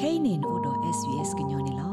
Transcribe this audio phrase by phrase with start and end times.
[0.00, 1.88] kainin odo svs gnyone lo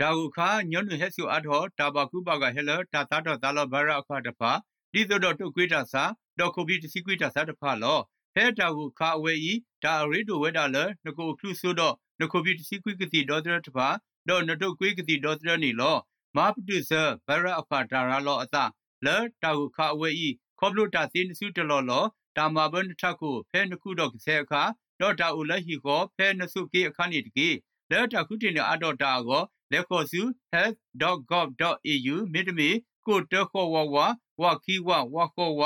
[0.00, 4.50] ဒါဟုခါညွန်းဟက်ဆူအထောတာဘကုဘကဟဲလတာတာတော့တာလဘရအခါတဖာ
[4.92, 6.04] ဒီတော့တုတ်ကွေးတာစာ
[6.38, 7.98] တော့ခုပြီးတစီကွေးတာစာတဖာလော
[8.34, 13.88] ဟဲတာဟုခါအဝဲဤဒါရီတိုဝဲတာလနကိုခလူဆိုတော့နကိုပြီးတစီကွေးကတိတော့တဲ့တဖာ
[14.28, 15.96] တော့နတုတ်ကွေးကတိတော့တဲ့နီလော
[16.36, 16.92] မပတုစ
[17.26, 18.64] ဘရအခါတာရလောအသာ
[19.04, 20.28] လဲတာဟုခါအဝဲဤ
[20.58, 22.04] ခေါပလိုတာစင်းစုတလောလော
[22.36, 24.62] တာမဘန်ထခုဖဲနခုတော့ကဆဲအခါ
[25.00, 27.48] တော့တာဦးလက်ဟီကိုဖဲနစုကေအခါနေတကေ
[27.90, 30.20] လဲတာခုတင်အတော့တာကိုလက်ခေါ်စု
[30.52, 32.68] health.gov.au မြစ်တမီ
[33.06, 33.96] ကိုတခေါ်ဝဝ
[34.42, 35.62] ဝခီဝဝခေါ်ဝ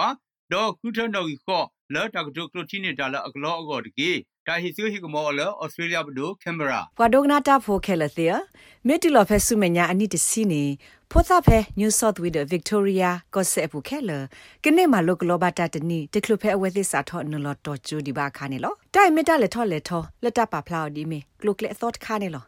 [0.52, 4.10] ဒေါ်ခုထနော်ခေါ် လဲတာကဒုကလိုတီနေတာလအကလောအကောတကေ
[4.46, 8.28] တာဟီဆူဟီကမောလဩစတြေးလျဘဒိုကင်မရာဘွာဒိုဂနာတာဖိုခဲလသေ
[8.86, 10.62] မီတီလော်ဖဲဆုမညာအနိတစီနီ
[11.10, 14.10] ဖောသဖဲ New South Wales Victoria ကိုဆေပူခဲလ
[14.64, 22.45] ကနေမလောကလောဘတာတနီတကလဖဲအဝဲသစာထောနလောတော်ကျူဒီဘာခါနေလောတိုင်မီတာလက်ထောလက်ထောလက်တပါဖလာဒီမီကလုကလက်သော့ခါနေလော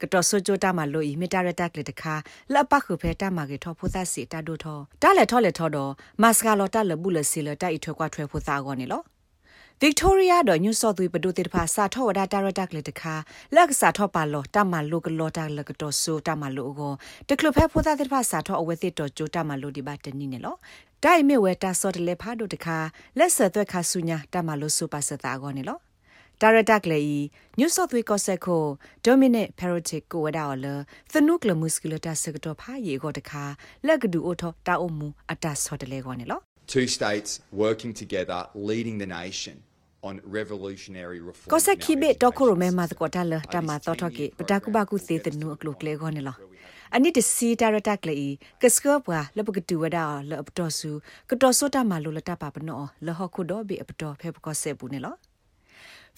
[0.00, 2.14] ကတော်ဆိုကြတာမလို့ဤမီတာရတက်လေတခါ
[2.52, 9.02] လက်ပတ်ခုဖဲတမကေထောဖုသစီတာဒိုထောတာလက်ထောလက်ထောတော့မတ်စကာလောတာလဘူးလစီလတိုက်ထွဲကွာထွဲဖုသာကောနေလော
[9.82, 13.14] Victoria တော့ New South Wales ပဒုတိတဖာစာထောဝဒတာရတက်လေတခါ
[13.54, 16.92] လက်စာထောပါလောတမလုကလောတာလကတော်ဆိုတမလုကို
[17.28, 20.56] တကလဖဲဖိုသာတိတဖာစာထောအဝဲတိတော်ကြိုတမလုဒီပါတနိနေလော
[21.04, 22.78] တိုင်မေဝဲတာစောတလေဖာဒုတခါ
[23.18, 25.78] လက်ဆက်သွက်ခါဆုညာတမလုဆိုပါစတာကောနေလော
[26.42, 27.20] ဒါရတက်လေီ
[27.58, 28.64] New South Wales ကောဆက်ကို
[29.06, 30.66] Dominic Perotic ကိုဝဒါော်လ
[31.12, 33.44] သနုကလမုစကလတာစကတော့ဖာရေကိုတခါ
[33.86, 36.40] လက်ကဒူအိုထောတာအုံမူအတဆော့တလေကောနေလော
[36.74, 37.30] Two states
[37.64, 38.38] working together
[38.70, 39.56] leading the nation
[40.08, 46.36] on revolutionary reform ကောဆက်ခိဘေတော့ကိုရမဲမတ်ကောတာလတာမတော်ထော့ကေပတာကုဘကုသေးတနုအကလုကလေကောနေလော
[46.94, 48.16] အနိတစီတာရတက်လေ
[48.62, 50.90] ကစကဘွာလပကတူဝဒါလပတော်စု
[51.30, 55.16] ကတော်စတာမလိုလတာပါပနောလဟခုတော့ဘေအပတော်ဖေပကောဆက်ဘူးနေလော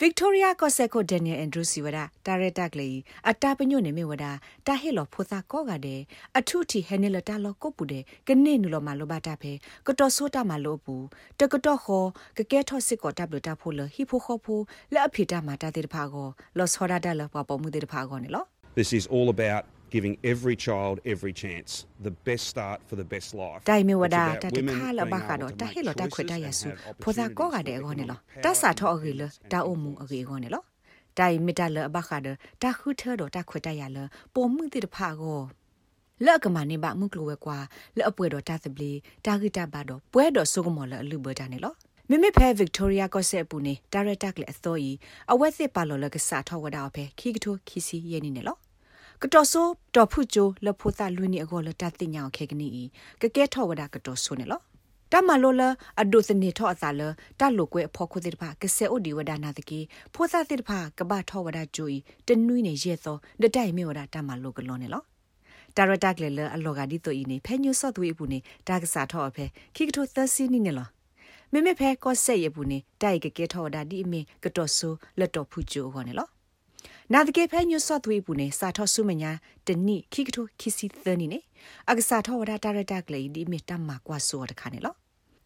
[0.01, 2.97] Victoria Koseko Daniel Andrew Siwada Director ကလေး
[3.31, 4.25] အတာပညွနေမေဝဒ
[4.67, 6.01] တာဟေလောဖိုသာကောကတဲ့
[6.39, 9.53] အထုတီဟဲနေလတာလောကုတ်ပူတဲ့ကနေနူလောမလောဘတာဖေ
[9.87, 10.95] ကတော်ဆိုတာမလောပူ
[11.41, 12.05] တကတော်ခော
[12.37, 14.61] ကကဲထော့စစ်ကောတပ်လတာဖိုလဟီဖိုခောဖို
[14.93, 16.28] လက်အဖေတာမာတာတဲ့တဖာကော
[16.59, 18.45] လောဆောဒါဒါလပပမှုတဲ့တဖာကောနေလော
[18.81, 19.62] This is all about
[19.94, 21.71] giving every child every chance
[22.06, 26.69] the best start for the best life တိုင်မဝဒတာတခါလဘခါတော့တဟေလတခွတ်တရဆူ
[27.03, 29.22] ဖောသာကောကတဲ့ကောနေလောတဆာထောအဂေလ
[29.53, 30.62] တာအုံမူအဂေကောနေလော
[31.19, 32.27] တိုင်မီတလဘခါဒ
[32.62, 33.98] တာခုထတော့တခွတ်တရလ
[34.34, 35.41] ပုံမှုတိတဖာကော
[36.27, 37.59] လက်ကမနေပါမှုကလဝဲကွာ
[37.97, 38.93] လက်အပွဲတော့တာသပလီ
[39.25, 41.75] တာဂီတာပါတော့ပွဲတော့စုကမော်လအလူဘတာနေလော
[42.10, 44.91] မိမိဖဲဗစ်တိုးရီယာကော့ဆက်ပူနေဒါရက်တက်လေအသောဤ
[45.32, 48.56] အဝက်စစ်ပါလော်လကစားထောဝဒါဖဲခီကထိုခီစီယနေနေလော
[49.23, 52.69] ကတော်ဆိုတော်ဖုချိုလဖိုတာလူနီအကောလတတိညာခေကနီ
[53.21, 54.61] ကကဲထောဝဒကတော်ဆိုနေလော
[55.12, 55.62] တမလောလ
[56.01, 57.03] အဒုစနေထောအသာလ
[57.41, 59.81] တလုကွဲအဖို့ခုတိတဖာကဆေအိုဒီဝဒနာတကီ
[60.15, 61.97] ဖိုသာတိတဖာကဘာထောဝဒဂျူဤ
[62.27, 65.03] တနွိနေရဲသောဒတိုင်မေဝဒတမလောကလောနေလော
[65.77, 69.45] တာရတက်လေလအလောကဒီတိုဤနေဖဲညုဆော့သွေးဘူးနေတာကစားထောအဖဲ
[69.77, 70.89] ခိကထိုသစီနီနေလော
[71.53, 76.28] မေမေဖဲကောဆက်ရဘူးနေတိုက်ကကဲထောဝဒဒီအမေကတော်ဆိုလက်တော်ဖူချိုဟောနေလော
[77.15, 79.31] နာဒကေဖဲညွဆော့သွေးဘူးနေစာထောဆုမညာ
[79.67, 81.39] တနိခိကထိုခိစီသနီနေ
[81.91, 84.95] အကစာထောဝဒတာရတာကလေးဒီမီတမကွာဆိုတခါနေလော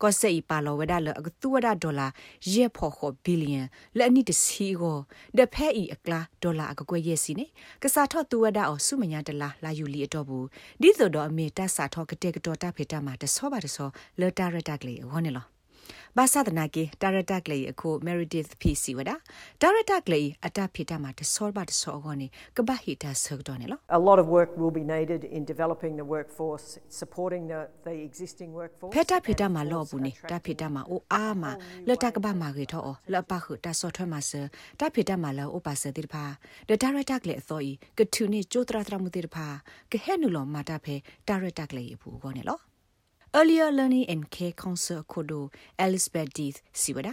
[0.03, 2.09] ကောစေပါလောဝဒလအကတူဝဒဒေါ်လာ
[2.53, 3.63] ရေဖို့ခေါ်ဘီလီယံ
[3.97, 4.99] လက်အနိတစီကို
[5.39, 7.47] ဒဖဲဤအကလာဒေါ်လာအကကွဲရဲ့စီနေ
[7.83, 10.47] ကစားထော့တူဝဒအောဆုမညာတလာလာယူလီအတော့ဘူး
[10.81, 13.89] ဒီဆိုတော့အမေတဆာထော့ကတဲ့ကတော်တာဖေတာမှာတဆောပါတဆော
[14.21, 15.52] လတာရတာကလေးဝနေလော
[16.19, 19.11] ဘာသာဒနာကေတာရတက်လေအခု Meredith PC ဝဒ
[19.63, 22.27] တာရတက်လေအတဖိတမှာတဆောဘတ်ဆောဂောနေ
[22.57, 26.67] ကဘာဟီတာဆောက်တော့နေလော A lot of work will be needed in developing the workforce
[27.01, 31.53] supporting the the existing workforce ဖက်တာဖိတမှာလောဘူးနေတာဖိတမှာအိုအားမှာ
[31.89, 34.33] လတကဘာမှာကေတော့လပခုတာဆောထွဲမှာစ
[34.81, 36.25] တာဖိတမှာလောဥပါစတိတဖာ
[36.69, 39.47] ဒတာရတက်လေအစောဤကထုနေကျိုးတရတရမှုတိတဖာ
[39.93, 40.95] ကဟဲနူလောမာတာဖေ
[41.29, 42.61] တာရတက်လေဘူးကောနေလော
[43.35, 45.45] Earlier Learning and Care Council ခိုဒို
[45.85, 47.09] Elizabeth Deeth စီဝဒ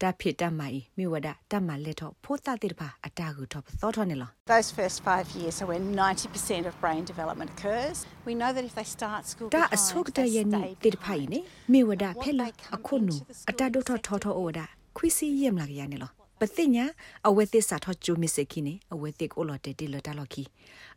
[0.00, 7.96] တာဖြစ်တမိုင်မိဝဒတမလက်တော့ဖိုးတာတိတပါအတာကူတော့သောထောနေလော Those first 5 years are when 90% of brain development occurs.
[8.28, 11.40] We know that if they start school တာအဆုကတရနီတိတဖိုင်နေ
[11.72, 12.46] မိဝဒဖဲလာ
[12.76, 13.16] အခုနု
[13.50, 14.60] အတာဒိုထောထောထောအိုဒ
[14.96, 16.10] ခွီစီယမ်လာရနေလော
[16.40, 16.84] ပတိညာ
[17.28, 20.42] အဝဲသစ်စာထောချူမစ်စခိနေအဝဲသစ်ကိုလော်တေတီလတာလော်ခီ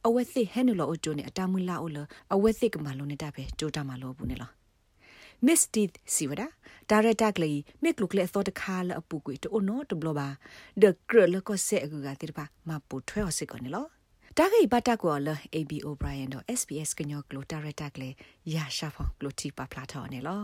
[0.06, 1.98] အဝဲသစ်ဟဲနူလောအိုတိုနေအတာမူလာအိုလ
[2.34, 4.52] အဝဲသစ်ကမလုံးနေတာပဲကြိုတာမလို့ဘူးနေလော
[5.42, 6.48] Miss Teeth Siwada
[6.88, 10.38] Director Glei Mik Lukle Thot Khala Apu Kwi To No To Bloba
[10.78, 13.90] The Krul Ko Se Agu Ga Tirpa Ma Pu Thwe Ho Se Ko Ne Lo
[14.40, 18.10] တာဂိဘတာကောလ AB O'Brien တော့ SBS ကညောကလိုတာရတက်လေ
[18.54, 20.44] ရာရှာဖောကလိုတီပါဖလာထော်နေလော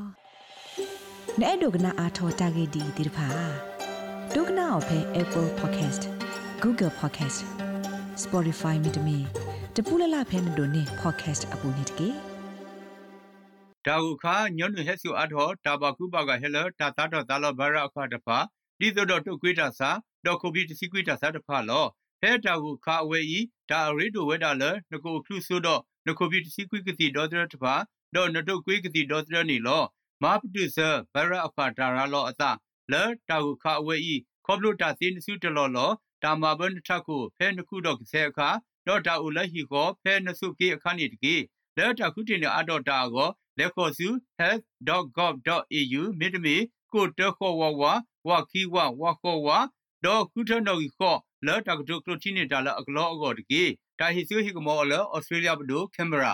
[1.42, 3.28] နဲ့ဒုကနာအာထောတာဂိဒီဒီဖာ
[4.36, 6.04] ဒုကနာအဖဲ Apple Podcast
[6.64, 7.40] Google Podcast
[8.24, 9.18] Spotify မြေတမီ
[9.76, 12.31] တပူလလဖဲနေတို့နေ podcast အပူနေတကေ
[13.88, 18.38] ဒါဟုခါညွန်းဟက်ဆူအထောတာဘကုဘကဟဲလတာတာတော့တာလဘရအခါတဖာ
[18.80, 19.90] ဒီဆိုတော့တုတ်ကွေးတာစာ
[20.26, 21.86] တော့ကိုဘီတစီကွေးတာစာတဖာလော
[22.22, 23.40] ဟဲတာဟုခါအဝဲဤ
[23.70, 27.74] ဒါရီတိုဝဲတာလနကိုခလူဆိုတော့နကိုဘီတစီကွေးကတိတော့တဲ့တဖာ
[28.16, 29.84] တော့နတုတ်ကွေးကတိတော့တဲ့နီလော
[30.24, 30.78] မပတုဆ
[31.14, 32.52] ဘရအခါတာရလောအတာ
[32.92, 35.92] လဲတာဟုခါအဝဲဤခေါပလိုတာစင်းစုတလောလော
[36.24, 38.50] တာမဘန်ထခုဖဲနခုတော့ကဆဲအခါ
[38.88, 41.36] တော့တာဦးလက်ဟီကိုဖဲနစုကေအခါနေတကေ
[41.78, 44.08] လဲတာခုတင်အတော့တာကို လက်ခေါ်စု
[44.40, 46.56] health.gov.au မြေတမီ
[46.94, 47.84] ကိုတခေါ်ဝဝ
[48.28, 49.50] ဝခီဝဝခေါ်ဝ
[50.06, 53.64] ဒေါ်ခုထနော်ကြီးခေါ်လဲတာကတုကလိုတီနေတာလအကလောအကောတကေ
[54.00, 56.34] တာဟီဆူဟီကမောလဩစတြေးလျဘဒိုကင်မရာ